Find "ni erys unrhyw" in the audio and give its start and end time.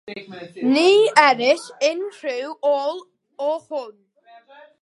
0.73-2.49